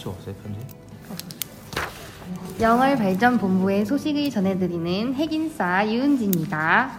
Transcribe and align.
편지 0.00 0.08
없어요 0.08 0.34
편지? 0.42 0.60
영월 2.60 2.96
발전 2.96 3.38
본부의 3.38 3.84
소식을 3.84 4.30
전해드리는 4.30 5.14
핵인싸 5.14 5.86
유은지입니다. 5.86 6.90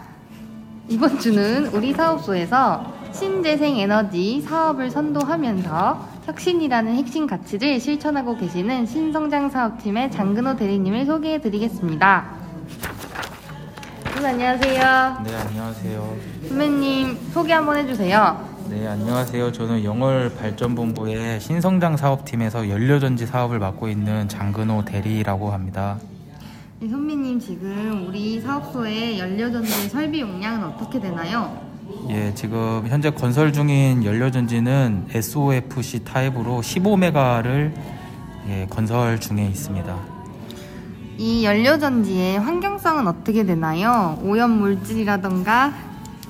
이번 0.89 1.19
주는 1.19 1.67
우리 1.67 1.93
사업소에서 1.93 2.93
신재생 3.11 3.77
에너지 3.77 4.41
사업을 4.41 4.89
선도하면서 4.91 6.09
혁신이라는 6.25 6.95
핵심 6.95 7.27
가치를 7.27 7.79
실천하고 7.79 8.37
계시는 8.37 8.86
신성장 8.86 9.49
사업팀의 9.49 10.11
장근호 10.11 10.55
대리님을 10.55 11.05
소개해 11.05 11.41
드리겠습니다. 11.41 12.25
선생님 14.13 14.25
안녕하세요. 14.25 15.23
네 15.25 15.36
안녕하세요. 15.36 16.18
선배님 16.49 17.18
소개 17.33 17.54
한번 17.54 17.77
해주세요. 17.77 18.50
네 18.71 18.88
안녕하세요. 18.88 19.51
저는 19.51 19.83
영월 19.83 20.33
발전본부의 20.33 21.41
신성장 21.41 21.97
사업팀에서 21.97 22.70
연료전지 22.70 23.25
사업을 23.25 23.59
맡고 23.59 23.89
있는 23.89 24.29
장근호 24.29 24.85
대리라고 24.85 25.52
합니다. 25.52 25.99
네, 26.79 26.88
선배님 26.88 27.38
지금 27.38 28.05
우리 28.07 28.39
사업소의 28.39 29.20
연료전지 29.20 29.89
설비 29.89 30.21
용량은 30.21 30.63
어떻게 30.70 31.02
되나요? 31.02 31.53
예 32.12 32.34
지금 32.34 32.88
현재 32.88 33.09
건설 33.09 33.52
중인 33.52 34.05
연료전지는 34.05 35.07
SOFC 35.09 36.05
타입으로 36.05 36.62
15메가를 36.62 37.73
예, 38.48 38.67
건설 38.70 39.20
중에 39.20 39.48
있습니다. 39.48 39.98
이 41.17 41.43
연료전지의 41.43 42.40
환경성은 42.40 43.05
어떻게 43.05 43.45
되나요? 43.45 44.17
오염 44.23 44.51
물질이라던가 44.51 45.73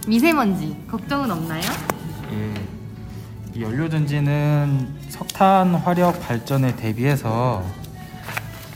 미세먼지 0.08 0.76
걱정은 0.90 1.30
없나요? 1.30 1.62
예, 2.32 2.54
이 3.54 3.62
연료 3.62 3.90
전지는 3.90 4.88
석탄 5.10 5.76
화력 5.76 6.22
발전에 6.22 6.78
대비해서 6.78 7.62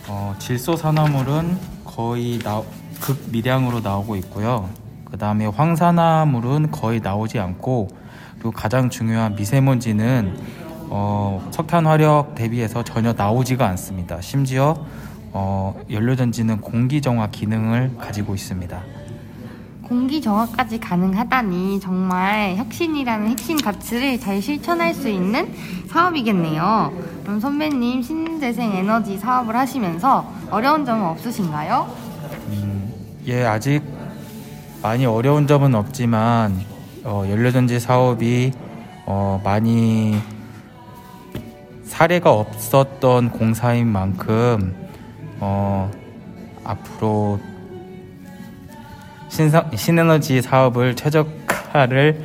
어, 0.07 0.35
질소 0.39 0.75
산화물은 0.75 1.57
거의 1.85 2.39
나, 2.39 2.62
극미량으로 2.99 3.79
나오고 3.79 4.17
있고요. 4.17 4.70
그 5.05 5.17
다음에 5.17 5.45
황산화물은 5.45 6.71
거의 6.71 6.99
나오지 6.99 7.39
않고 7.39 7.87
그리고 8.34 8.51
가장 8.51 8.89
중요한 8.89 9.35
미세먼지는 9.35 10.37
어, 10.90 11.47
석탄 11.51 11.85
화력 11.85 12.35
대비해서 12.35 12.84
전혀 12.84 13.13
나오지가 13.13 13.65
않습니다. 13.69 14.19
심지어 14.19 14.85
어, 15.31 15.81
연료전지는 15.90 16.59
공기 16.59 17.01
정화 17.01 17.27
기능을 17.27 17.95
가지고 17.97 18.35
있습니다. 18.35 18.84
공기 19.85 20.19
정화까지 20.19 20.79
가능하다니 20.79 21.79
정말 21.79 22.55
혁신이라는 22.57 23.29
핵심 23.29 23.57
가치를 23.57 24.19
잘 24.19 24.41
실천할 24.41 24.93
수 24.93 25.07
있는 25.07 25.53
사업이겠네요. 25.87 26.91
그럼 27.23 27.39
선배님 27.39 28.01
신재생 28.01 28.73
에너지 28.73 29.17
사업을 29.17 29.55
하시면서 29.55 30.25
어려운 30.49 30.85
점은 30.85 31.05
없으신가요? 31.05 31.87
음, 32.49 32.93
예, 33.27 33.45
아직 33.45 33.83
많이 34.81 35.05
어려운 35.05 35.45
점은 35.47 35.75
없지만 35.75 36.59
어, 37.03 37.23
연료전지 37.29 37.79
사업이 37.79 38.51
어, 39.05 39.39
많이 39.43 40.19
사례가 41.83 42.31
없었던 42.31 43.29
공사인 43.29 43.87
만큼 43.87 44.75
어, 45.39 45.91
앞으로 46.63 47.39
신상, 49.35 49.69
신에너지 49.75 50.41
사업을 50.41 50.95
최적화를 50.95 52.23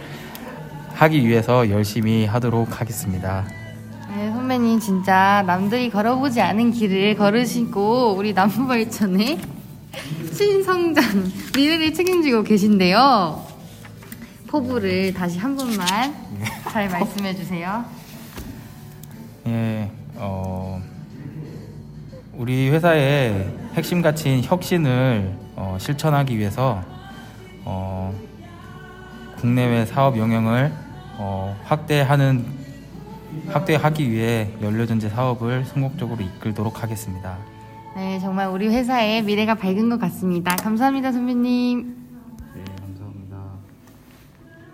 하기 0.94 1.26
위해서 1.26 1.68
열심히 1.68 2.24
하도록 2.24 2.80
하겠습니다. 2.80 3.44
네, 4.14 4.30
선배님 4.30 4.78
진짜 4.78 5.42
남들이 5.44 5.90
걸어보지 5.90 6.40
않은 6.40 6.70
길을 6.70 7.16
걸으시고 7.16 8.14
우리 8.16 8.32
남부발전의 8.32 9.40
신성장 10.32 11.32
미래를 11.56 11.94
책임지고 11.94 12.44
계신데요. 12.44 13.44
포부를 14.46 15.12
다시 15.12 15.36
한 15.36 15.56
번만 15.56 16.14
잘 16.68 16.88
말씀해 16.88 17.34
주세요. 17.34 17.84
예, 19.48 19.90
어, 20.14 20.80
우리 22.34 22.70
회사의 22.70 23.52
핵심 23.74 24.00
가치인 24.00 24.44
혁신을 24.44 25.34
어, 25.56 25.76
실천하기 25.80 26.38
위해서 26.38 26.99
어, 27.64 28.14
국내외 29.38 29.86
사업 29.86 30.16
영향을 30.18 30.72
어, 31.18 31.56
확대하는 31.64 32.44
확대하기 33.48 34.10
위해 34.10 34.48
연료전지 34.60 35.08
사업을 35.08 35.64
성공적으로 35.64 36.22
이끌도록 36.22 36.82
하겠습니다. 36.82 37.38
네, 37.96 38.18
정말 38.20 38.48
우리 38.48 38.68
회사의 38.68 39.22
미래가 39.22 39.54
밝은 39.54 39.88
것 39.90 40.00
같습니다. 40.00 40.56
감사합니다, 40.56 41.12
선배님. 41.12 41.99